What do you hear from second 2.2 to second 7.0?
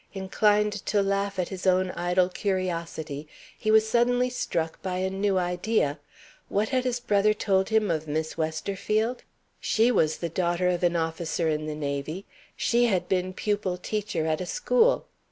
curiosity, he was suddenly struck by a new idea. What had his